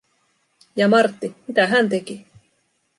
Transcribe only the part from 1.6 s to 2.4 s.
hän teki?